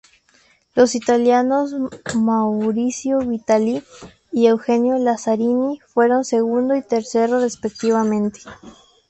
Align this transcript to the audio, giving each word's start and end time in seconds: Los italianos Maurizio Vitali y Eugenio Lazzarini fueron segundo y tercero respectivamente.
Los 0.73 0.95
italianos 0.95 1.75
Maurizio 2.15 3.19
Vitali 3.19 3.83
y 4.31 4.47
Eugenio 4.47 4.97
Lazzarini 4.97 5.79
fueron 5.93 6.25
segundo 6.25 6.75
y 6.75 6.81
tercero 6.81 7.39
respectivamente. 7.39 8.39